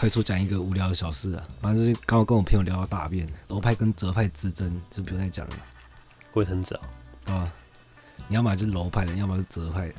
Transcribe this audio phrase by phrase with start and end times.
[0.00, 5.56] 快速讲一个无聊的小事啊，反正就是刚好跟我朋友聊到大便，楼派跟泽派之争，就不用再讲了。
[6.32, 6.74] 会很早
[7.26, 7.46] 啊，
[8.26, 9.94] 你要么就是楼派的，要么是泽派的。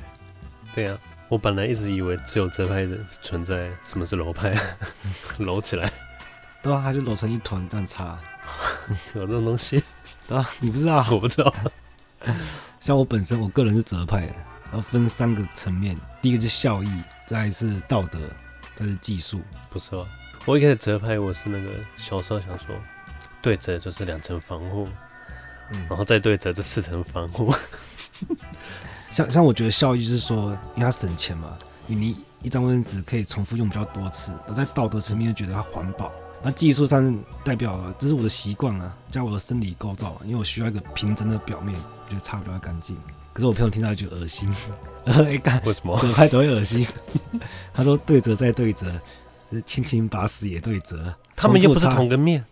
[0.74, 3.70] 对啊，我本来一直以为只有泽派的存在。
[3.84, 4.52] 什么是楼派？
[5.38, 5.88] 揉起来？
[6.64, 8.18] 对啊，它就揉成一团这样插。
[9.14, 9.80] 有这种东西？
[10.26, 11.06] 对啊，你不知道？
[11.12, 11.54] 我不知道。
[12.80, 14.34] 像我本身，我个人是泽派的，
[14.64, 16.90] 然后分三个层面，第一个是效益，
[17.24, 18.18] 再是道德，
[18.82, 19.40] 再是技术。
[19.70, 20.06] 不错，
[20.44, 22.74] 我一开始折拍，我是那个小时候想说，
[23.40, 24.88] 对折就是两层防护，
[25.70, 27.54] 嗯，然后再对折这四层防护。
[29.10, 31.56] 像像我觉得效益是说，因为它省钱嘛，
[31.86, 34.32] 你一张卫生纸可以重复用比较多次。
[34.46, 36.10] 我在道德层面就觉得它环保，
[36.42, 42.96] 那技术上代表了这是我的习惯啊，加我的生理构造，因为我需要一个平整的表面，我觉得擦比较干净。
[43.32, 44.48] 可是我朋友听到就恶心，
[45.04, 45.96] 哎干为什么？
[45.98, 46.86] 折拍怎么会恶心？
[47.72, 48.86] 他说对折再对折，
[49.64, 52.44] 轻轻把屎也对折，他们又不是同个面。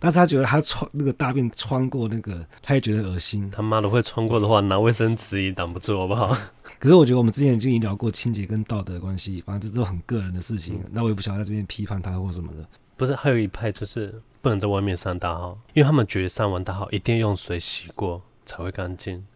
[0.00, 3.50] 但是他觉得他穿那个大便穿过那个，他也觉得恶心。
[3.50, 6.28] 他妈的会穿过的话，拿卫生纸也挡不住，好不好？
[6.78, 10.76] 可是我觉得我们之前已经聊过清洁跟道德的关系，反正这都很个人的事情。
[10.84, 12.64] 嗯、那我也不想在这边批判他或什么的。
[12.96, 19.26] 不是，还有一派就是不能在外面上大号，因为他们觉得上完大号一定要用水洗过才会干净。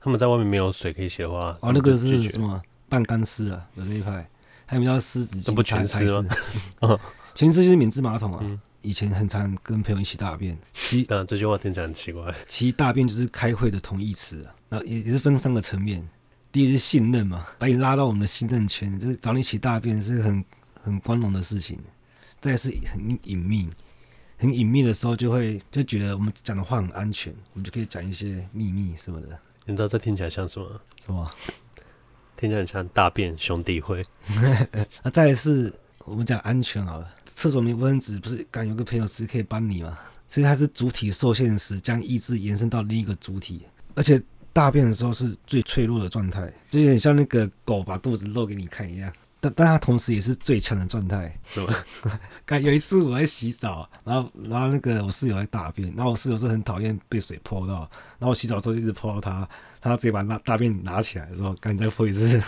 [0.00, 3.66] 他们在外面没有水可以洗的话，哦，那个是什么半干湿啊？
[3.74, 4.28] 有这一派，
[4.66, 6.24] 还有叫湿纸巾，这不全湿吗？
[7.34, 8.40] 全湿就是免治马桶啊。
[8.42, 12.34] 嗯以前很常跟朋友一起大便，其实 这句话听起来很奇怪。
[12.46, 16.08] 其实大便就是开会的同义词啊，那也也是分三个层面。
[16.50, 20.42] 第一是信任嘛，把你拉到我们的信任圈，就是找你一起大便是很
[20.82, 21.78] 很光荣的事情。
[22.40, 23.68] 再是很隐秘，
[24.38, 29.38] 很隐秘的时候就会就觉得我们讲的话很安全，我们就可以讲一些秘密什么的。
[29.70, 30.80] 你知道这听起来像什么？
[31.02, 31.30] 什么？
[32.36, 34.04] 听起来很像大便兄弟会。
[35.02, 35.72] 啊再是。
[36.06, 39.96] 我们讲安全好了，厕所没卫生纸，不是敢有个朋友是可以帮你吗？
[40.26, 43.62] 所以它是主体受限时，将意志延伸到另一个主体，
[43.94, 44.20] 而且
[44.52, 49.12] 大便的时候是最脆弱的状态，就有点像那个狗把肚子露给你看一样。
[49.40, 51.74] 但但他同时也是最强的状态，是吧？
[52.44, 57.80] 刚有一次我在洗澡，然后然后那个我室友在大便，然后我室友是很讨厌被水泼到，
[58.18, 59.48] 然后我洗澡的时候就一直泼到他，
[59.80, 62.40] 他直接把那大便拿起来的时候，赶紧再泼一次。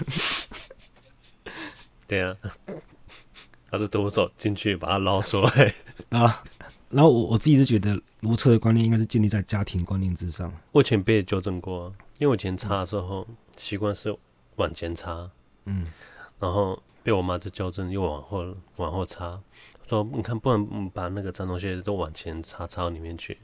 [2.07, 2.37] 对啊。
[3.71, 5.75] 他是徒手进去把它捞出来
[6.11, 6.35] 然后，
[6.91, 10.53] 然后我我自己是觉得如厕的观念应该是建立在家庭观念之上。
[10.73, 11.87] 我以前被纠正过，
[12.19, 13.27] 因为我以前擦的时候
[13.57, 14.15] 习惯是
[14.57, 15.31] 往前擦，
[15.65, 15.87] 嗯，
[16.43, 18.45] 然后被我妈就纠正又往后
[18.77, 19.41] 往后擦，
[19.89, 23.39] 说你看不能把那个脏东西都往前擦擦到里面去。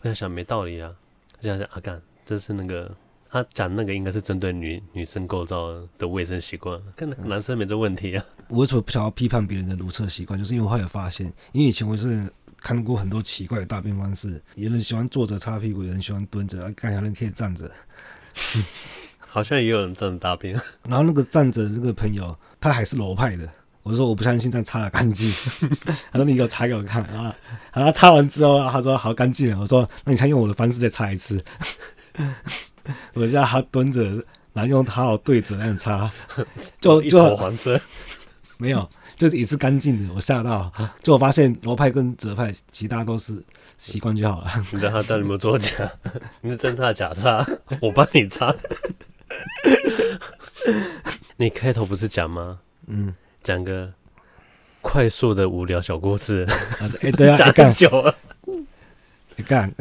[0.00, 0.90] 我想想没道理啊，
[1.38, 2.96] 我想想阿干这是那个。
[3.30, 8.24] 他讲那个应该是针对女女生构造的卫生习惯，跟男生没这问题啊。
[8.46, 10.38] 我为什么不想要批判别人的如厕习惯？
[10.38, 17.68] 就是因为我后来发现，因为以前我是看过很多奇怪的大便方式，有人喜欢坐着擦屁股，有人喜欢蹲着，看有人可以站着，
[19.34, 20.54] 好像也有人站着大便。
[20.88, 23.48] 然后那个站着那个朋友，他还是楼派的。
[23.82, 25.28] 我就说我不相信这样擦的干净。
[26.12, 27.34] 他说你给我擦给我看啊。
[27.72, 29.58] 然后擦完之后，他说好干净。
[29.58, 31.44] 我说那你先用我的方式再擦一次。
[33.14, 34.04] 我叫他蹲着，
[34.52, 36.08] 然后用他好对着那样擦，
[36.80, 37.80] 就就黄色，
[38.56, 40.14] 没有，就是一次干净的。
[40.14, 40.72] 我吓到，
[41.02, 43.42] 就我发现罗派跟哲派，其他都是
[43.78, 44.50] 习惯就好了。
[44.72, 45.70] 你知道他到底有没有作假？
[46.40, 47.44] 你是真擦假擦？
[47.82, 48.54] 我帮你擦。
[51.36, 52.60] 你开头不是讲吗？
[52.86, 53.92] 嗯，讲个
[54.80, 56.46] 快速的无聊小故事。
[56.80, 58.14] 哎、欸，对啊， 讲久了，
[59.36, 59.72] 你干。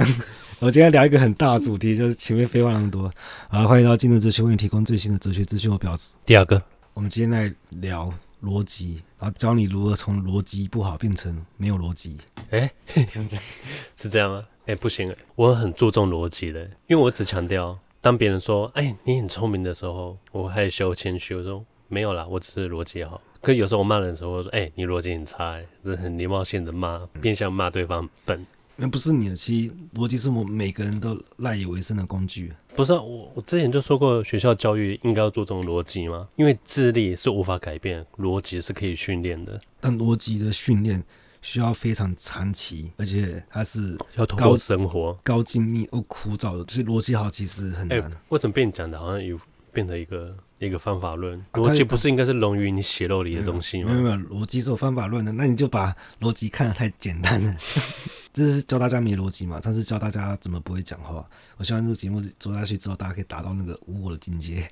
[0.59, 3.11] 我今天聊一个很大的主题，就是前面废话那么多。
[3.49, 6.13] 好，欢迎到今日哲学为你提供最新的哲学资讯和标志。
[6.25, 6.61] 第二个，
[6.93, 12.17] 我们今天来聊逻辑，然后教你如何从逻辑不好变成没有逻辑。
[12.51, 13.07] 哎、欸，
[13.97, 14.45] 是这样吗？
[14.61, 23.21] 哎、欸，不行，我很注重逻辑的，因为我只强调，当别人说“哎、欸，你很聪明”的时候，我害羞谦虚，我说没有啦，我只是逻辑好。
[23.39, 28.45] 可是有时候我骂人的时候，我说“哎、欸，你逻辑很差”，这是很礼貌性的骂，变相骂对方笨。
[28.75, 32.51] 那不是你的，其实逻辑是我们每个人都赖以为生的工具。
[32.75, 36.27] 不是啊，我我之前就说过，学校教育应该要注重逻辑吗？
[36.35, 39.57] 因为智力是无法改变，逻辑是可以训练的。
[39.79, 41.01] 但逻辑的训练
[41.43, 48.01] 需要非常长期，而且它是要通过生活高精密又枯燥的，所以逻辑好其实很难。
[48.01, 49.39] 欸，为什么被你讲的好像有
[49.71, 50.35] 变成一个？
[50.59, 53.91] 一个方法论，逻辑不是应该是融于你血肉里的东西吗？
[53.91, 57.53] 没有没有，逻辑是有方法论的，那你就把逻辑看得太简单了。
[58.31, 59.59] 这是教大家没逻辑嘛？
[59.59, 61.29] 上次教大家怎么不会讲话。
[61.57, 64.65] 我希望这个节目做下去之后，大家可以达到那个无我的境界。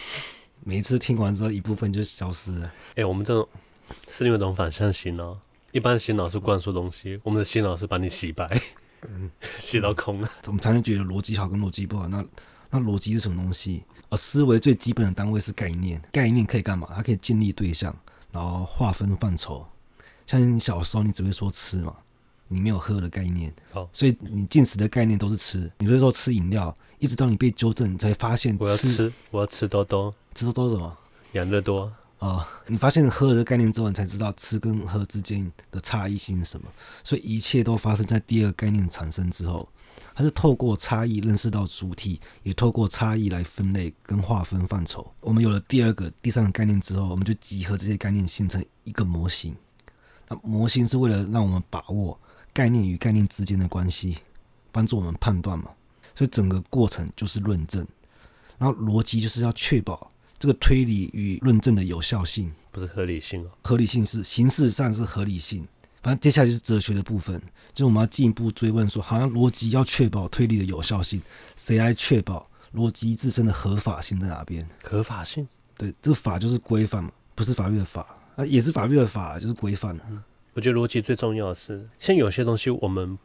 [0.62, 2.66] 每一次听完之后，一部分就消失了。
[2.66, 3.48] 哎、欸，我们这种
[4.10, 5.38] 是另外一种反向洗脑。
[5.72, 8.48] 一般洗脑是灌输东西，我们的洗脑是把你洗白，
[9.02, 10.30] 嗯，洗到空了。
[10.46, 12.08] 我们才能觉得逻辑好跟逻辑不好。
[12.08, 12.24] 那
[12.70, 13.84] 那逻辑是什么东西？
[14.08, 16.88] 而思维最基本的单位是概念，概念可以干嘛？
[16.94, 17.96] 它可以建立对象，
[18.32, 19.64] 然后划分范畴。
[20.26, 21.94] 像你小时候，你只会说吃嘛，
[22.48, 25.70] 你没有喝的概念，好，所以你进食的概念都是吃。
[25.78, 30.98] 你会说吃饮料，一直到你被纠正，你才发现我要吃，我要吃多多，吃多多什么？
[31.32, 31.92] 养乐多。
[32.20, 36.68] 哦，你发现喝的概念之后，你才知道吃跟喝之间的差异性是什么。
[37.02, 39.66] 所以一切都发生在第二个概念产生之后，
[40.14, 45.10] 它是透过差异认识到主体，也透过差异来分类跟划分范畴。
[45.20, 49.56] 我们有了第二个、第三个概念之后，我们就集合这些概念形成一个模型。
[50.28, 52.20] 那模型是为了让我们把握
[52.52, 54.18] 概念与概念之间的关系，
[54.70, 55.70] 帮助我们判断嘛。
[56.14, 57.86] 所以整个过程就是论证，
[58.58, 60.10] 然后逻辑就是要确保。
[60.40, 65.68] 这个推理与论证的有效性不是合理性哦，合理性是形式上是合理性。
[66.02, 67.38] 反正接下来就是哲学的部分，
[67.74, 71.20] 就是我们要进一步追问说，好像逻辑要确保推理的有效性，
[71.58, 74.66] 谁来确保逻辑自身的合法性在哪边？
[74.82, 75.46] 合法性？
[75.76, 78.06] 对，这个法就是规范嘛，不是法律的法
[78.36, 79.94] 啊，也是法律的法，就是规范。
[80.08, 80.22] 嗯，
[80.54, 83.18] 我觉得逻辑最重要的是，像有些东西我们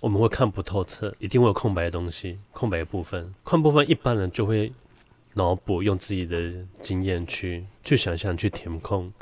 [0.00, 4.72] 我们会看不透彻，一定会有空白的东西，空白的部分，空部分一般人就会。
[5.34, 9.12] 脑补用自己的经验去去想象去填空，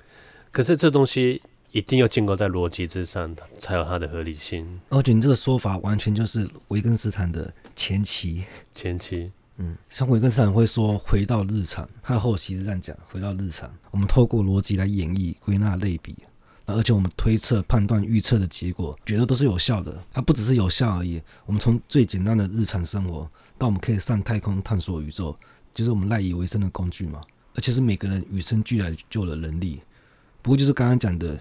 [0.50, 4.80] 可是这东西一定要建构在逻辑之上，才有它的合理性。
[4.88, 8.44] 我觉得你这个说法完全就是维根斯坦的前期。
[8.74, 16.16] 前期，嗯，像维根斯坦会说回到日常，他后期是这样讲：回到日常，我们透过逻辑来演绎、归纳、类比，
[16.64, 19.94] 而且我们推测、判断、预测的结果，觉得都是有效的。
[20.10, 21.20] 它不只是有效而已。
[21.44, 23.28] 我们从最简单的日常生活，
[23.58, 25.36] 到我们可以上太空探索宇宙。
[25.78, 27.20] 就是我们赖以为生的工具嘛，
[27.54, 29.80] 而且是每个人与生俱来就有的能力。
[30.42, 31.38] 不过就是刚刚讲的，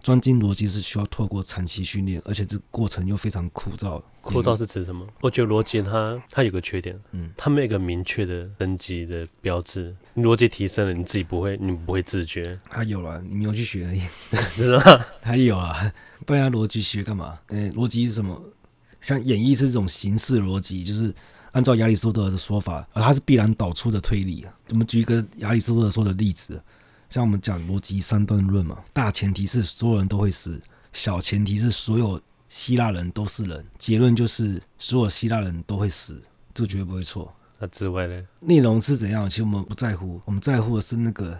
[0.00, 4.00] 专精逻辑是需要透过长期训练，而且这过程又非常枯燥。
[4.20, 5.04] 枯燥是指什么？
[5.20, 9.92] 我觉得逻辑它它有个缺点，嗯，它没有一个明确的等级的标志。
[10.14, 12.60] 你逻辑提升了，你自己不会，你不会自觉。
[12.70, 14.00] 它有了，你没有去学而已，
[14.54, 15.04] 是吧？
[15.20, 15.92] 它有啊，
[16.24, 17.40] 不然逻辑学干嘛？
[17.48, 18.40] 诶、欸，逻辑是什么？
[19.00, 21.12] 像演绎是一种形式逻辑，就是。
[21.52, 24.44] 按照亚里士多德的说法，而它是必然导出的推理。
[24.70, 26.60] 我们举一个亚里士多德说的例子，
[27.08, 30.60] 像我们讲逻辑三段论嘛，大前提是所有人都会死，
[30.92, 36.22] 小前提是所有希腊人都是人，结论就是所有希腊人都会死，
[36.54, 37.34] 这绝对不会错。
[37.58, 38.22] 那之外呢？
[38.40, 39.28] 内容是怎样？
[39.28, 41.38] 其实我们不在乎，我们在乎的是那个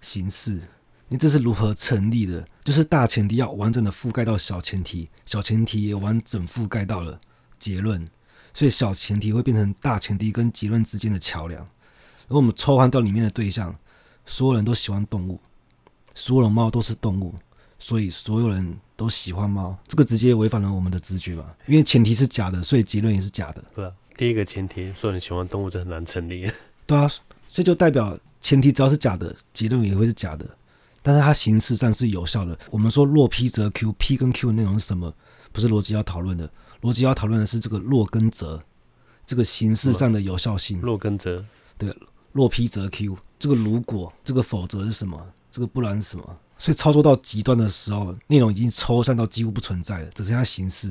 [0.00, 0.60] 形式，
[1.08, 2.44] 你这是如何成立的？
[2.64, 7.18] 就是大前提要完整的覆盖到小前提，小前提也完整覆盖到了
[7.58, 8.08] 结论。
[8.54, 11.62] 所以小前提会变成大前提跟结论之间的桥梁。
[12.28, 13.74] 如果我们抽换掉里面的对象，
[14.24, 15.40] 所有人都喜欢动物，
[16.14, 17.34] 所有猫都是动物，
[17.78, 19.76] 所以所有人都喜欢猫。
[19.86, 21.56] 这个直接违反了我们的直觉吧？
[21.66, 23.64] 因为前提是假的，所以结论也是假的。
[23.74, 26.50] 对啊，第一个前提，所有人喜欢动物，这很难成立。
[26.86, 27.08] 对啊，
[27.48, 30.46] 所以就代表前提只要是假的，结论也会是假的。
[31.02, 32.56] 但是它形式上是有效的。
[32.70, 35.12] 我们说若 P 则 Q，P 跟 Q 的内容是什么？
[35.50, 36.48] 不是逻辑要讨论的。
[36.82, 38.60] 逻辑要讨论的是这个若根则，
[39.24, 40.80] 这个形式上的有效性。
[40.80, 41.42] 若根则，
[41.78, 41.96] 对，
[42.32, 45.18] 若 P 则 Q，这个如果，这个否则是什么？
[45.50, 46.36] 这个不然是什么？
[46.58, 50.88] 所以操作到极端的时候，内容已经抽象到几乎不存在了，只剩下形式。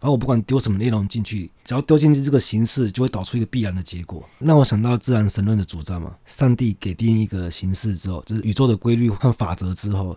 [0.00, 4.24] 然后我不管丢什么内容进去，只要丢进去这个形式，就会导出一个必然的结果。
[4.38, 10.16] 让我想到自然神论的主张嘛，上帝给定一个形式之后，就是宇宙的规律和法则之后，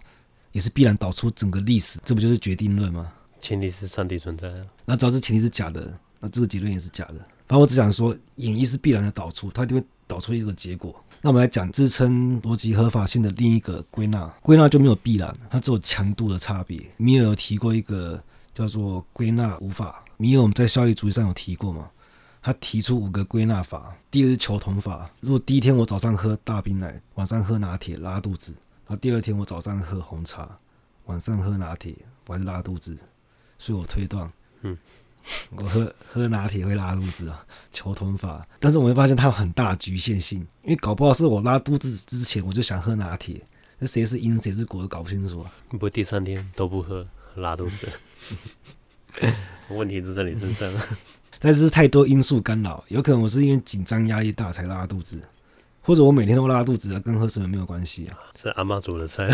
[0.51, 1.99] 也是必然导出整个历史。
[2.05, 3.11] 这不就是决定论吗？
[3.39, 7.13] 前提是上帝存在啊，那只要是前提是假的，那这个结论也是假的。
[7.47, 10.93] 然后我只想说，演绎是必然的导出，它一定会导出一个结果。
[11.21, 16.77] 那我们来讲支撑逻辑合法性的另一个归纳，归纳就没有必然，它只有强度的差别。
[16.97, 18.21] 米尔有提过一个
[18.53, 21.89] 叫做归纳五法，米尔我们在效益主义上有提过嘛？
[22.41, 25.09] 他提出五个归纳法，第一个是求同法。
[25.21, 28.51] 如果第一天我早上喝大冰奶，晚上喝拿铁拉肚子，
[28.85, 30.57] 然后第二天我早上喝红茶，
[31.05, 31.95] 晚上喝拿铁
[32.27, 32.97] 我还是拉肚子。
[33.57, 34.27] 所以我推断，
[34.61, 34.77] 嗯，
[35.51, 38.45] 我喝喝拿铁会拉肚子啊，求同法。
[38.59, 43.41] 但是我会发现它有很大的局限性，因为搞不好是我拉肚子之前我就想喝拿铁，
[43.79, 45.51] 那谁是因谁是果都搞不清楚啊。
[45.69, 47.87] 不会第三天都不喝拉肚子，
[49.69, 50.71] 问题就在你身上。
[51.39, 55.19] 但是太多因素干扰，有可能我是因为紧张压力大才拉肚子，
[55.81, 58.17] 或者我每天都拉肚子啊，跟喝水没有关系啊。
[58.39, 59.27] 是阿妈煮的菜。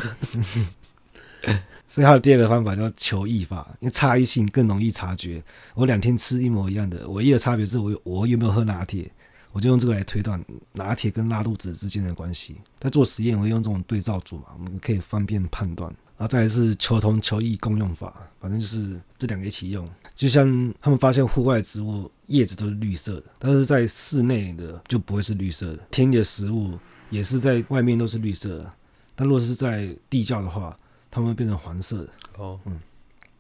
[1.88, 5.42] 所以他的第二个方法叫求异法，因为差异性更容易察觉。
[5.74, 9.10] 我两天吃一模一样的，唯一的差别是我我有没有喝拿铁，
[9.52, 12.58] 我就用这个来推断拿铁跟拉肚子之间的关系。
[12.80, 15.90] 在做实验，我会用这种对照组嘛，我们可以方便判断。
[16.18, 18.12] 然后再来是求同求异共用法，
[18.42, 19.88] 反正就是这两个一起用。
[20.16, 25.80] 就像他们发现户外植物叶子都是绿色的，但是在室内的就不会是绿色的。
[25.92, 26.78] 田里的食物
[27.12, 28.74] 也是在外面都是绿色的，
[29.14, 30.76] 但如果是在地窖的话，
[31.18, 32.10] 它们会变成黄色的。
[32.38, 32.80] 哦，嗯，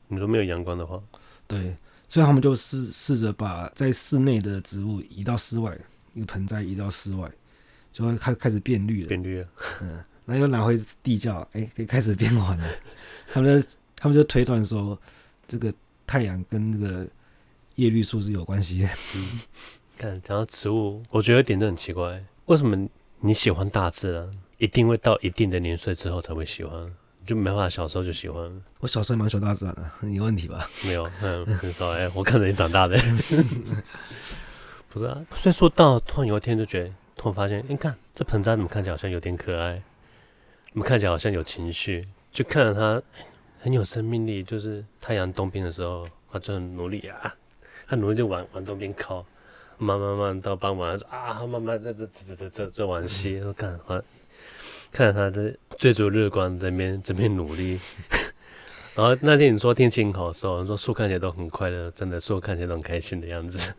[0.07, 1.00] 你说没有阳光的话，
[1.46, 1.75] 对，
[2.10, 5.77] 所以他们就试试着把在室内的植物移到室外，
[6.15, 7.31] 一个盆栽移到室外，
[7.91, 9.07] 就会开开始变绿了。
[9.10, 9.48] 变绿了，
[9.81, 10.03] 嗯。
[10.25, 12.67] 那又拿回地窖，哎、欸，可以开始变黄了。
[13.31, 13.63] 他们
[13.96, 15.00] 他们就推断说，
[15.48, 15.72] 这个
[16.07, 17.07] 太阳跟这个
[17.75, 18.89] 叶绿素是有关系
[20.00, 26.91] 看讲到植物，我觉得点就很奇怪，为什么你喜欢大自然，一定会到一定的年岁之后才会喜欢，
[27.27, 28.62] 就没办法小时候就喜欢？
[28.79, 30.67] 我小时候蛮喜欢大自然的， 有问题吧？
[30.86, 32.98] 没有，嗯，很少 哎，我看着你长大的。
[34.89, 39.84] 不是啊，所以说到突然有一天就觉得，突然发现，你、欸、看这盆栽怎么看起来好像有点可爱。
[40.74, 43.01] 我们看起来好像有情绪，就看着它
[43.60, 44.41] 很有生命力。
[44.43, 47.36] 就是太阳东边的时候，它就很努力啊，
[47.88, 49.25] 它努力就往往东边靠。
[49.79, 54.01] 慢慢慢到傍晚，啊，慢慢在这这这这这往西，我看啊，
[54.91, 57.79] 看着他在追逐日光这边这边努力。
[58.96, 63.74] 然后那天你说天气很好的时候，你说树看起来都很快乐，真的树看起来都很开心的样子。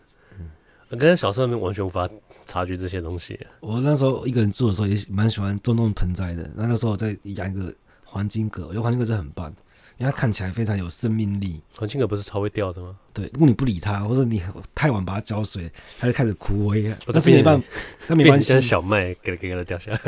[0.90, 2.08] 我跟小时候完全无法。
[2.50, 3.38] 察觉这些东西。
[3.60, 6.50] 我那时候一个人住的时候也蛮喜欢种种盆栽的。
[6.54, 7.70] 那那时候我在养一个
[8.04, 9.54] 黄金葛，我觉得黄金葛真的很棒，
[9.98, 11.60] 因为它看起来非常有生命力。
[11.76, 12.96] 黄金葛不是超会掉的吗？
[13.12, 14.42] 对，如果你不理它，或者你
[14.74, 16.90] 太晚把它浇水，它就开始枯萎。
[17.12, 17.68] 但是没办法，
[18.06, 18.58] 那没关系。
[18.62, 20.00] 小麦给它给它掉下来。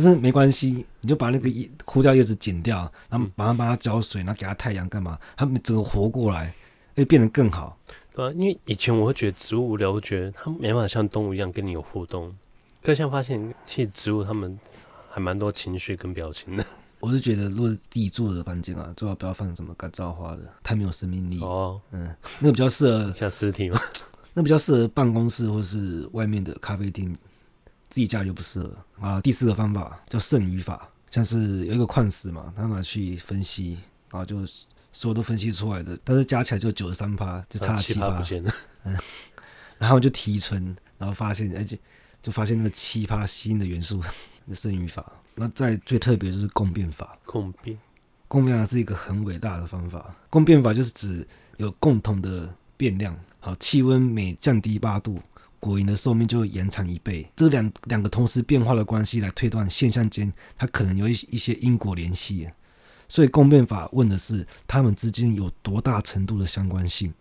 [0.00, 5.18] 但是没关系，你就把那个叶枯掉叶子剪掉，然后马上帮它浇水，然后给它太阳干嘛？
[5.36, 6.54] 它们整个活过来，
[6.94, 7.76] 会变得更好。
[8.14, 12.32] 对啊，因为以前我会觉得植物无聊，我觉得它没办法像动物一样跟你有互动。
[12.80, 14.56] 可现在发现，其实植物它们
[15.10, 16.64] 还蛮多情绪跟表情的。
[17.00, 21.40] 我是觉得，如果是自己住的环境啊，最好不要放什么干燥花的，太没有生命力。
[21.40, 23.80] 哦，嗯，那个比较适合像尸体吗？
[24.32, 27.16] 那比较适合办公室或是外面的咖啡厅，
[27.90, 29.20] 自己家里就不适合啊。
[29.20, 33.78] 第四个方法叫剩余法，像是有一个矿石嘛，他拿去分析，
[34.10, 34.36] 然后就。
[34.90, 38.24] 所有都分析出来的，但是加起来就九十三趴，就差七趴。
[38.82, 38.98] 嗯，
[39.76, 41.78] 然后就提纯，然后发现，而且
[42.20, 44.02] 就发现那个七趴新的元素
[44.48, 45.12] 的剩余法。
[45.36, 47.16] 那再最特别就是共变法。
[47.26, 47.78] 共变，
[48.26, 50.16] 共变法是一个很伟大的方法。
[50.30, 51.24] 共变法就是指
[51.58, 55.20] 有共同的变量，好，气温每降低八度，
[55.60, 57.30] 果蝇的寿命就会延长一倍。
[57.36, 62.48] 这两两个同时变化的关系来推断现象间，它可能有一一些因果联系。
[63.08, 67.12] 所以共变法问的是它们之间有多大程度的相关性，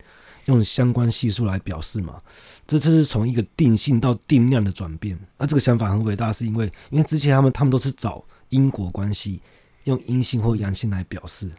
[0.45, 2.17] 用相关系数来表示嘛。
[2.67, 5.17] 这次是从一个定性到定量的转变。
[5.37, 9.41] 那这个想法很伟大，是因为因为之前他们他们都是找因果关系，
[9.85, 11.49] 用阴性或阳性来表示。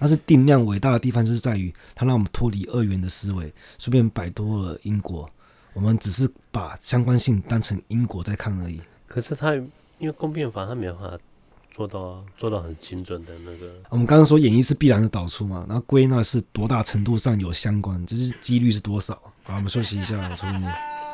[0.00, 5.28] 但是定量伟大的地方就是在于它让我们脱离二元的思维，顺便摆脱了因果。
[5.72, 8.80] 我们只是把相关性当成因果在看而已。
[9.06, 9.54] 可是他
[9.98, 11.18] 因为公变法，他没有办法。
[11.70, 13.72] 做到做到很精准的那个。
[13.90, 19.14] 我们刚刚说演绎是必然的导出嘛，然后归纳是多大程度上有相关，就是几率是多少。
[19.44, 20.36] 好，我们休息一下，我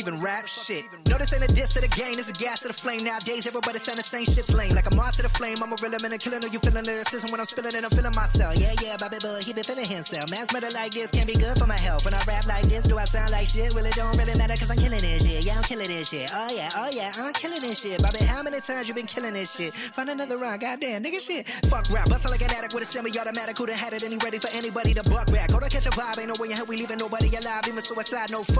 [0.00, 0.84] even rap shit?
[1.08, 3.04] No, this ain't a diss to the game, this a gas to the flame.
[3.04, 4.74] Nowadays, everybody saying the same shit's lame.
[4.74, 6.42] Like I'm on to the flame, I'm a real man and killing.
[6.50, 7.84] You feeling lyricism when I'm spilling it?
[7.84, 8.56] I'm feeling myself.
[8.56, 10.30] Yeah, yeah, Bobby Bud, he been feeling himself.
[10.30, 12.04] Man's murder like this can't be good for my health.
[12.04, 13.74] When I rap like this, do I sound like shit?
[13.74, 15.44] Well, it don't really matter cause I'm killing this shit.
[15.44, 16.30] Yeah, I'm killing this shit.
[16.32, 18.02] Oh, yeah, oh, yeah, I'm killing this shit.
[18.02, 19.74] Bobby, how many times you been killing this shit?
[19.74, 21.48] Find another round, goddamn, nigga shit.
[21.66, 23.58] Fuck rap, bustle like an addict with a semi automatic.
[23.58, 25.50] Who done had it and he ready for anybody to buck back?
[25.50, 27.66] Go to catch a vibe, ain't no way in hell we leaving nobody alive.
[27.66, 28.59] Even suicide, no fuck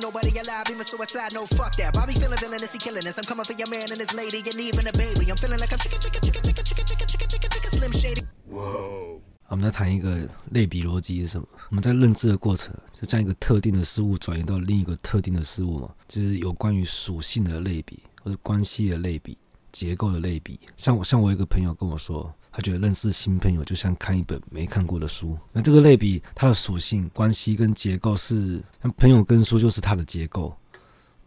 [0.01, 1.93] nobody alive, even suicide, no fuck that.
[1.93, 3.17] Bobby feeling villainous, he killing us.
[3.17, 5.29] I'm coming for your man and his lady, and even a baby.
[5.29, 8.23] I'm feeling like I'm chicken, chicken, chicken, chicken, chicken, chicken, chicken, chicken, chicken, slim shady.
[8.49, 9.21] Whoa.
[9.47, 10.17] 我们在谈一个
[10.51, 11.45] 类比逻辑是什么？
[11.69, 15.89] 我们在认知的过程是将一个特定的事物转移到另一个特定的事物嘛？
[16.07, 19.37] 就是有关于属性的类比，或者关系的类比、
[19.73, 20.57] 结构的类比。
[20.77, 25.37] 像我像我一个朋友跟我说，他觉得认识新朋友就像看一本没看过的书。
[25.53, 30.53] 那这个类比，它的属性、关系跟结构是，像朋友跟书就是它的结构，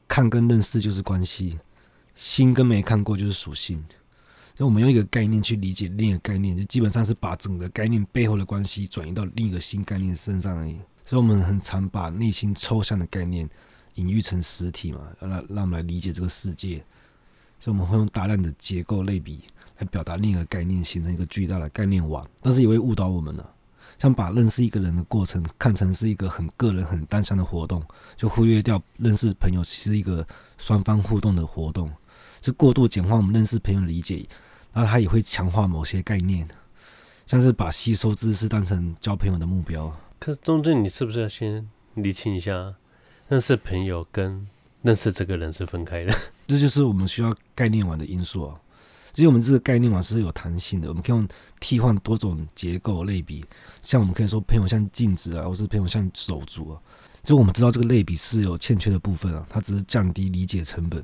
[0.06, 1.58] 看跟认识就是关系，
[2.14, 3.82] 新跟没看过就是属性。
[4.56, 10.76] 所以我们用一个概念去理解另一个概念，就基本上是把整个概念背后的关系转移到另一个新概念身上而已。
[11.04, 13.48] 所以，我们很常把内心抽象的概念
[13.94, 16.84] 隐喻成实体嘛，让让我们来理解这个世界。
[17.58, 19.42] 所以，我们会用大量的结构类比
[19.78, 22.28] 来表达另一个概念，形成一个巨大的概念网。
[22.40, 23.44] 但是也会误导我们呢，
[23.98, 27.82] 像把认识一个人的过程看成是一个很个人、很单向的活动，
[28.16, 30.26] 就忽略掉认识朋友是一个
[30.58, 31.90] 双方互动的活动，
[32.42, 34.26] 是过度简化我们认识朋友的理解。
[34.72, 36.48] 然后他也会强化某些概念，
[37.26, 39.96] 像是把吸收知识当成交朋友的目标。
[40.18, 42.74] 可是中间你是不是要先理清一下，
[43.28, 44.48] 认识朋友跟
[44.82, 46.12] 认识这个人是分开的？
[46.48, 48.60] 这就是我们需要概念网的因素啊。
[49.14, 51.26] 其实我们这个概念嘛是有弹性的，我们可以用
[51.60, 53.44] 替换多种结构类比，
[53.80, 56.80] 像我们可以说朋友像镜子啊，或是朋友像手足啊。
[57.24, 61.02] 就我们知道这个类比是有欠缺的部分啊，它只是降低理解成本。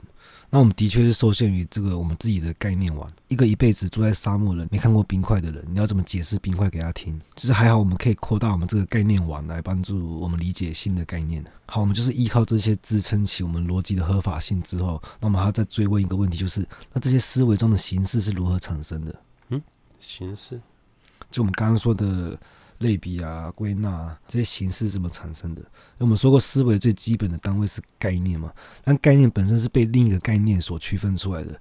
[0.52, 3.08] 那我们的确是受限于这个我们自己的概念网。
[3.28, 7.18] 一个一辈子住在沙漠人，没看过冰块的人，你要怎么解释冰块给他听？
[7.36, 11.44] 就是还好我们可以扩大我们这个概念网来帮助我们理解新的概念。
[11.66, 19.14] 好，我们就是依靠这些支撑起我们逻辑的合法性之后，那我们还要再追问一个问题，就是那这些思维中的形式是如何产生的？
[19.50, 19.62] 嗯，
[20.00, 20.60] 形式，
[21.30, 22.38] 就我们刚刚说的。
[22.80, 25.62] 类比啊，归纳啊，这些形式是怎么产生的？
[25.98, 31.60] 我们说过，思维最基本的单位是概念嘛，但概念本身是被另一个概念所区分出来的。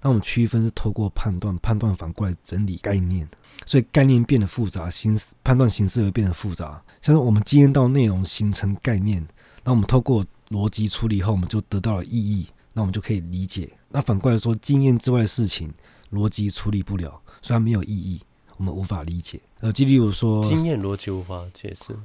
[0.00, 3.28] 那我们区分是透过判断，判断反过来整理概念，
[3.66, 6.80] 所以概念变得复杂，形判断形式也会变得复杂。
[7.02, 9.26] 像是我们经验到内容形成概念，
[9.64, 13.72] 那我们透过逻辑处理后，我们就得到了意义，那我们就可以理解。
[13.88, 15.72] 那反过来说，经验之外的事情，
[16.12, 18.20] 逻辑处理不了，所以没有意义。
[18.58, 21.96] 我们无法理解，呃，就例如说，经验逻辑无法解释，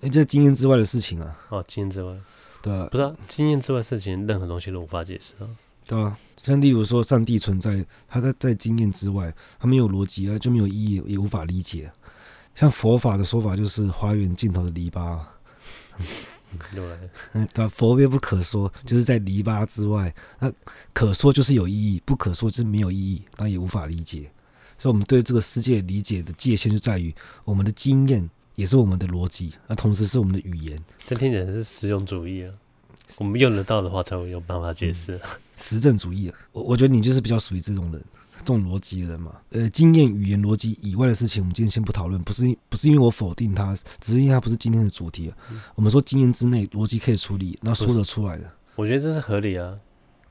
[0.00, 2.14] 哎，这经验之外的事情啊，哦，经验之外，
[2.60, 5.46] 对啊，不是啊，经验之外的事情，任何东西都无法解释啊，
[5.86, 11.90] 对啊，像例如说，上帝存在，他在在经验之外，他没有逻辑啊，就没有意义，也无法理解。
[12.54, 15.20] 像佛法的说法，就是花园尽头的篱笆，
[16.74, 20.52] 对， 佛曰不可说，就是在篱笆之外，那
[20.92, 24.30] 可说就是有意义，不可说就是没有意义，那也无法理解。
[24.82, 27.14] 所以，我们对这个世界理解的界限就在于，
[27.44, 30.76] 我们的经验也是我们的逻辑，那同时是我们的语言。
[31.06, 32.52] 这听起来是实用主义啊！
[33.20, 35.20] 我们用得到的话，才会有办法解释。
[35.56, 36.34] 实证主义啊！
[36.50, 38.04] 我我觉得你就是比较属于这种人，
[38.38, 39.36] 这种逻辑的人嘛。
[39.50, 42.20] 呃，经验、语言、逻辑以外的事情，我们今天先不讨论。
[42.24, 45.36] 不是不是因为我否定它，只是因为它不是今天的主题啊。
[45.76, 48.50] 我们说经验之内，逻辑可以处理，那说得出来的。
[48.74, 49.78] 我觉得这是合理啊，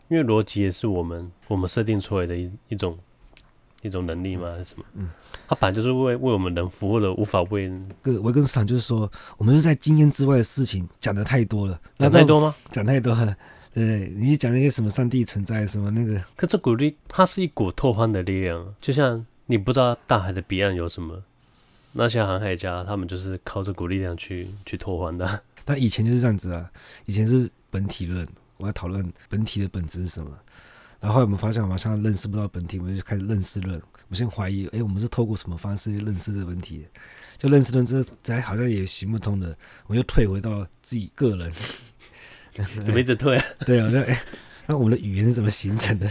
[0.10, 3.00] 因为逻辑也是我们我们设定出来的一一种。
[3.82, 4.52] 一种能力吗？
[4.52, 4.86] 还是什么？
[4.94, 5.10] 嗯，
[5.48, 7.72] 他本来就是为为我们人服务的，无法为。
[8.02, 11.80] 个维根斯坦就是说，我们是在经验之外的事情讲的太多了。
[11.96, 12.56] 讲太多吗？
[12.72, 13.36] 讲太多了。
[13.74, 16.22] 对对，你讲那些什么上帝存在，什么那个。
[16.36, 18.76] 可这股力，它是一股拓宽的力量。
[18.82, 21.24] 就像你不知道大海的彼岸有什么，
[21.94, 25.42] 那些航海家他们就是靠这股力量去去拓宽的。
[25.64, 26.70] 但以前就是这样子啊，
[27.06, 30.32] 以前是本体论，我要讨论本体的本质是什么。
[31.02, 33.76] 然后后来我们发现，好像认识不到本体，我们就开始认识论。
[33.78, 36.86] 我们先怀疑，哎，我们是透过什么方式认识这个本体？
[37.38, 39.58] 就认识论这这好像也行不通的。
[39.88, 41.52] 我又退回到自己个人，
[42.86, 43.46] 怎么一直退啊？
[43.66, 44.06] 对啊，那
[44.68, 46.10] 那我们的语言是怎么形成的？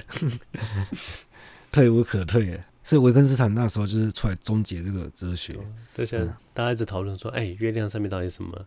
[1.71, 2.61] 退无可退。
[2.83, 5.57] 所以维根斯坦那时候就是出来终结这个哲学。
[5.95, 8.67] 对，现在大家一直讨论说，哎，月亮上面到底什么？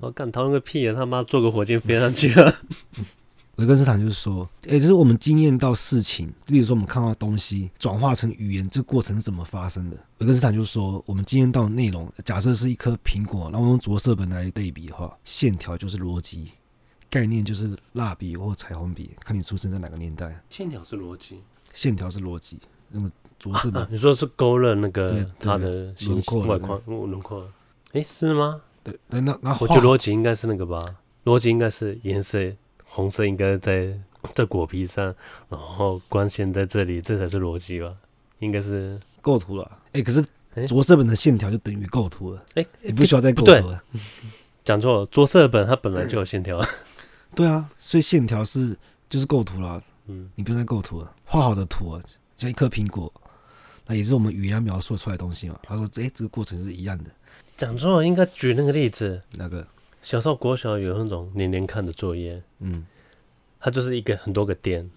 [0.00, 0.94] 我干讨论个屁啊！
[0.96, 2.56] 他妈坐个火箭飞上去了。
[3.60, 9.96] 维根斯坦就是说，也就是我们经验到事情，例如说我们看到东西转化成语言，这个过程是怎么发生的？
[10.18, 16.52] 维根斯坦就是说，我们经验到的内容，假设是一颗苹果，然后用着色本来类比的话，线条就是逻辑，
[17.10, 20.42] 概念就是蜡笔或彩虹笔，看你出生在哪个年代。
[20.48, 21.40] 线条是逻辑，
[21.74, 27.46] 线条是逻辑，那么着色本、你说是勾勒那个它的轮廓外框轮廓？
[27.92, 28.62] 哎，是吗？
[28.82, 30.80] 对对，那那我觉得逻辑应该是那个吧，
[31.24, 32.38] 逻辑应该是颜色。
[32.90, 33.96] 红色应该在
[34.34, 35.04] 在果皮上，
[35.48, 37.94] 然后光线在这里，这才是逻辑吧？
[38.40, 39.70] 应该是构图了。
[39.92, 40.22] 哎、欸，可是
[40.66, 42.42] 着色本的线条就等于构图了。
[42.56, 43.82] 哎、欸，你不需要再构图了。
[44.64, 46.60] 讲错了，着色本它本来就有线条。
[47.34, 48.76] 对啊，所以线条是
[49.08, 49.82] 就是构图了。
[50.06, 52.02] 嗯，你不用再构图了，画好的图啊，
[52.36, 53.12] 像一颗苹果，
[53.86, 55.58] 那也是我们语言描述出来的东西嘛。
[55.62, 57.04] 他说，哎、欸，这个过程是一样的。
[57.56, 59.22] 讲错了，应该举那个例子。
[59.36, 59.64] 那个？
[60.02, 62.86] 小时候国小有那种连连看的作业，嗯，
[63.60, 64.90] 它就是一个很多个点，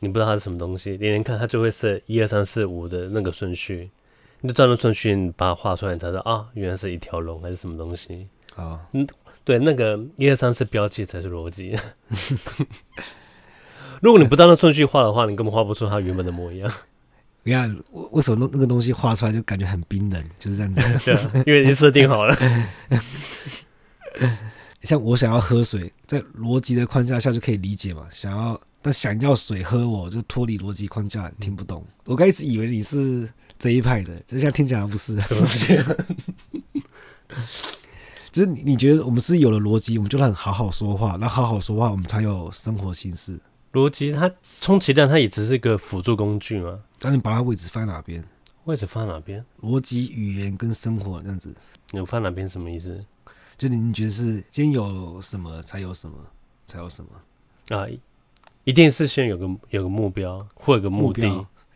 [0.00, 3.90] 你不知道它是什么东西，连连看它就会是一二三四五的那个顺序，
[4.40, 8.80] 你就照那顺序，你把它画出来，你才知道啊，原来是一条龙还是什么东西啊？
[8.92, 9.06] 嗯，
[9.44, 11.76] 对，那个一二三四标记才是逻辑。
[14.02, 16.70] 如果你不照那顺序画的话，你根本画不出它原本的模样。
[17.44, 17.74] 你看，
[18.10, 20.20] 为什么那那个东西画出来就感觉很冰冷？
[20.38, 22.36] 就是这样子，对啊，因为已经设定好了。
[24.82, 28.06] 像我想要喝水，在逻辑的框架下就可以理解嘛。
[28.10, 31.82] 想要但想要水喝，我就脱离逻辑框架，听不懂。
[32.04, 33.26] 我刚一直以为你是
[33.58, 35.16] 这一派的，就像听起来不是。
[38.30, 43.38] 就是你你觉得我们是有了逻辑，我们就能好好说话，那好好说话，我们才有生活形式。
[43.72, 46.78] 逻辑它充其量它也只是一个辅助工具嘛。
[46.98, 48.22] 但你把它位置放哪边？
[48.64, 49.44] 位置放哪边？
[49.62, 51.54] 逻辑、语言跟生活这样子，
[51.92, 53.04] 你放哪边什么意思？
[53.56, 56.16] 就你觉得是先有什么才有什么，
[56.66, 57.86] 才有什么啊？
[58.64, 61.22] 一定是先有个有个目标或有个目的。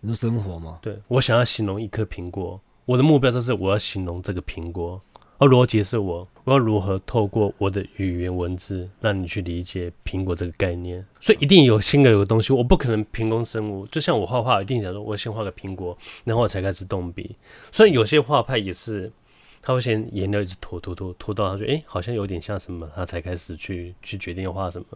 [0.01, 0.79] 你说生活吗？
[0.81, 5.01] 对，我想要形容一颗苹果，我的目标就是我要形容这个苹果，
[5.39, 11.05] 而逻辑是我我要如何透过我的语言文字让你去理解苹果这个概念。
[11.21, 13.87] 所以一定有新的有个东西，我不可能凭空生物。
[13.89, 17.37] 就像我画画，一定想说我先画个苹果，然后我才开始动笔。
[17.71, 19.13] 所以有些画派也是。
[19.61, 24.87] 他会先颜料一直涂涂涂涂到他觉得哎，好像有点像什么，他才开始去去决定画什么。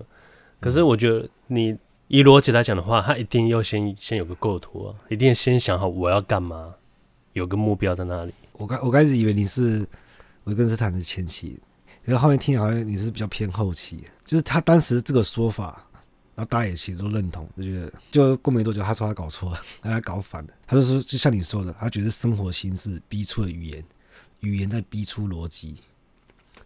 [0.60, 1.76] 可是我觉得你
[2.08, 6.74] 以逻辑来讲的话，他一定要先先有个构图啊，一定先想好我要干嘛，
[7.32, 8.32] 有个目标在那里。
[8.52, 9.84] 我刚我开始以为你是
[10.44, 11.58] 维根斯坦的前期，
[12.04, 15.84] 然后后面听好像你是比较偏后期，就是他当时这个说法，
[16.34, 23.84] 然后大家也其实都认同，就觉得就过没多久，他说他搞错了，他搞反了，他就说就像你说的，他觉得生活形式逼出了语言。
[24.42, 25.76] 语言在逼出逻辑。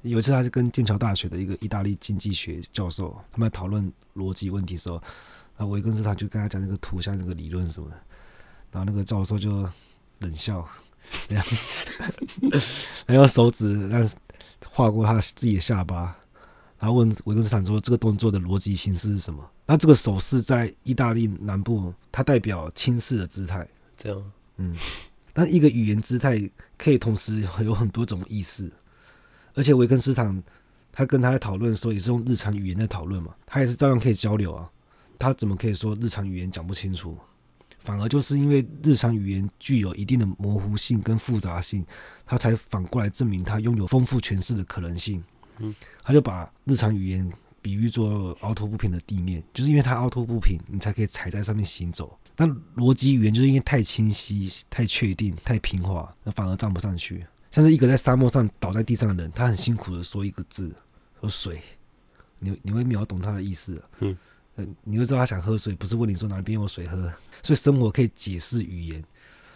[0.02, 5.02] 有一次，他是跟剑桥大学的一个意大利经济学教授，他们在讨论逻辑问题的时候，
[5.56, 7.96] 那维根斯坦就跟他讲那个图像、那个理论什么的，
[8.70, 9.68] 然后那个教授就
[10.20, 10.68] 冷笑，
[13.06, 14.08] 然后手指让
[14.68, 16.16] 划过他自己的下巴，
[16.78, 23.66] 然后问维根斯坦说：“这个动作的逻辑形式是什么？”那这个手势在意大利南部，它代表轻视的姿态。
[23.96, 24.76] 这样，嗯。
[25.38, 28.72] 但一个语言姿态可以同时有很多种意思，
[29.52, 30.42] 而且维根斯坦
[30.90, 34.66] 他跟他在讨论的时候也是用日常语言在讨论嘛，他也是照样可以交流啊。
[35.18, 37.18] 他怎么可以说日常语言讲不清楚？
[37.80, 41.84] 反而就是因为日常语言具有一定的模糊性跟复杂性，
[42.24, 45.22] 他才反过来证明他拥有丰富诠释的可能性。
[45.58, 47.30] 嗯，他就把日常语言
[47.66, 52.16] 比喻作凹凸不平的地面，就是因为它凹凸不平，你才可以踩在上面行走。
[52.36, 57.26] 但逻辑语言就是因为太清晰、太确定、太平滑，那反而站不上去。
[57.50, 60.72] 像是一个在沙漠上倒在地上的人，他很辛苦的说一个字，
[61.20, 61.60] 说水，
[62.38, 63.82] 你你会秒懂他的意思。
[63.98, 64.16] 嗯，
[64.84, 67.12] 你会知道他想喝水，不是问你说哪边有水喝。
[67.42, 69.04] 所以生活可以解释语言，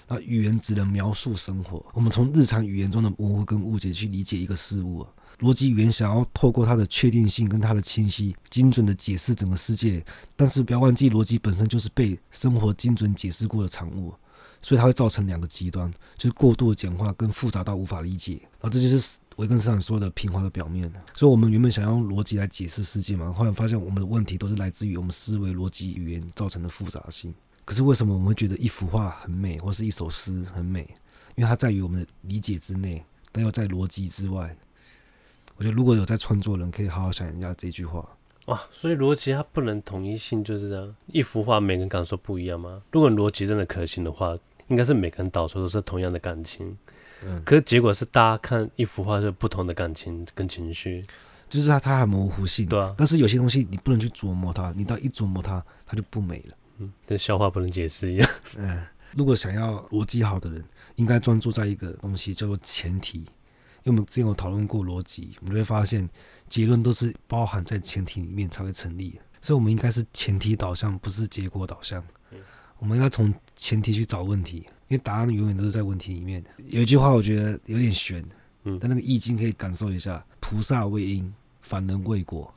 [0.09, 1.87] 那语言只能描述生活。
[1.93, 5.07] 我们从日常语言中的模糊跟误解去理解一个事物。
[5.41, 10.05] 逻辑语言想要透过它的确定性跟它的清晰、精准的解释整个世界，
[10.37, 14.15] 但是不要忘记，逻辑本身就是被生活精准解释过的产物，
[14.61, 18.39] 所以它会造成两个极端，就是过度的简化跟复杂到无法理解。
[18.61, 20.93] 然后这就是维根斯坦说的平滑的表面。
[21.15, 27.33] 所以我们原本想用逻辑来解释世界嘛，后来发现我们的问题都是来自于我们思维逻辑语言造成的复杂性。
[27.65, 30.83] 可是为什么我们会觉得一幅画很美，或是一首诗很美？
[31.37, 34.55] 因为它在于我们的理解之内，但又在逻辑之外。
[35.61, 38.09] 我觉得如果有在创作人，可以好好想一下这句话。
[38.47, 42.81] 哇，所以逻辑它不能统一性就是这样，一幅画每个人感受不一样吗？
[42.93, 44.35] 如果逻辑真的可行的话，
[44.69, 46.75] 应该是每个人导出都是同样的感情。
[47.23, 51.05] 嗯，可是结果是大家看一幅画是不同的感情跟情绪，
[51.51, 52.65] 就是它它很模糊性。
[52.65, 56.57] 对啊，但是有些东西你不能去琢磨它，你到一琢磨它，它就不美了。
[56.79, 58.27] 嗯，跟笑话不能解释一样。
[58.57, 58.83] 嗯，
[59.15, 60.65] 如果想要逻辑好的人，
[60.97, 63.27] 应该专注在一个东西叫做前提。
[63.85, 66.09] 因为我们之前有讨论过逻辑，我们就会发现
[66.49, 72.05] 结论都是包含在前提里面才会成立，所以我们应该是前提导向，不是结果导向。
[72.79, 74.57] 我们应该从前提去找问题，
[74.89, 76.43] 因为答案永远都是在问题里面。
[76.67, 78.25] 有一句话我觉得有点悬，
[78.65, 82.51] 嗯，但那个意境可以感受一下：菩萨为因，凡人为果。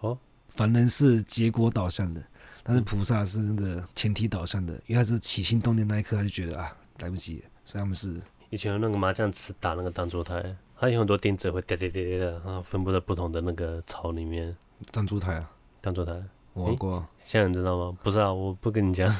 [0.00, 2.20] 哦，凡人是结果导向的，
[2.64, 8.20] 但是菩萨是那个前提导向的，因为他是起心动念那一刻他就觉得啊来不及了，所以他们是
[8.52, 14.54] 以前有那个麻将尺打那个弹珠台，它有很多钉子会叠叠叠叠的，然后分布在不同的那个槽里面。
[14.90, 16.12] 弹珠台啊，弹珠台，
[16.52, 17.08] 我玩过、啊。
[17.16, 17.96] 现在你知道吗？
[18.02, 19.10] 不知道，我不跟你讲。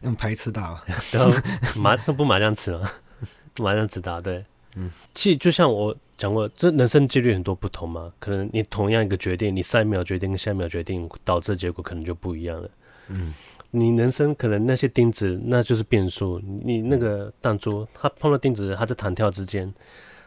[0.00, 0.82] 用排尺打嘛？
[1.78, 2.90] 麻那不麻将尺吗？
[3.60, 4.44] 麻将尺打对。
[4.74, 8.12] 嗯，其实就像我讲过，这人生几率很多不同嘛。
[8.18, 12.68] 可能你同样一个决定，你上一秒决定跟下一秒决定，导致结果可能就不一样了。
[13.10, 13.32] 嗯，
[13.70, 16.40] 你人生可能那些钉子那就是变数。
[16.64, 19.72] 你那个弹珠，它碰到钉子，它在弹跳之间，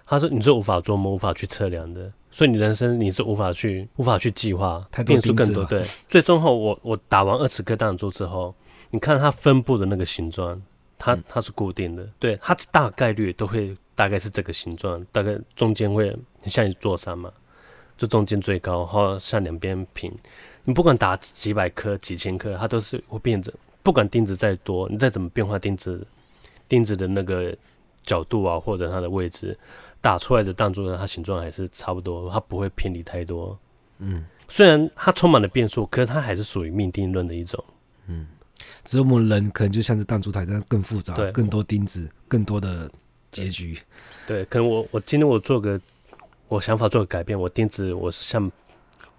[0.06, 2.12] 它是你是无法捉摸、无法去测量的。
[2.32, 5.64] 所以你人生你是无法去、无法去计划，变数更多。
[5.66, 8.54] 对，最终后我我打完二十颗弹珠之后，
[8.92, 10.62] 你看它分布的那个形状，
[10.98, 13.76] 它它是固定的，对，它大概率都会。
[13.96, 17.30] 大概是这个形状，大概中间会像一座山嘛，
[18.00, 20.10] 就中间最高，然后向两边平。
[20.64, 23.54] 你不管打几百颗、几千颗，它都是会变着。
[23.84, 26.08] 不管钉子再多，你再怎么变化钉子，
[26.70, 27.54] 钉子的那个
[28.04, 29.58] 角度啊，或者它的位置，
[30.00, 33.60] 打出来的弹珠的它形状还是差不多，它不会偏离太多。
[33.98, 37.62] 嗯，虽然它充满了变数，可是它还是属于命定论的一种。
[38.08, 38.26] 嗯，
[38.86, 42.90] 只有我们人可能就像是弹珠台这样更复杂，对，更多钉子，更多的。
[43.32, 43.78] 结局，
[44.26, 45.80] 对，可能我我今天我做个
[46.50, 48.52] 我想法做个改变，我钉子我向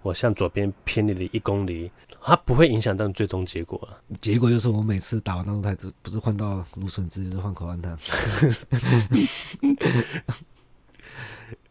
[0.01, 1.89] 我向左边偏离了一公里，
[2.21, 3.87] 它不会影响到最终结果。
[4.19, 7.97] 结果就是我每次打完那种台子，不是换到芦笋汁，就是换口香糖。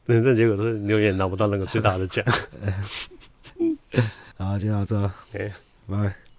[0.07, 2.25] 那这结果是留言拿不到那个最大的奖。
[4.39, 4.97] 好，今天到这，
[5.39, 5.53] 哎，
[5.87, 6.30] 拜拜。